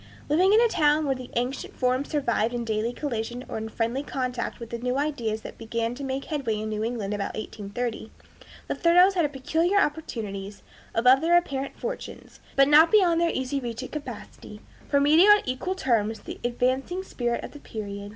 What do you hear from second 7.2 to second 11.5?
1830, the Thoreaus had peculiar opportunities, above their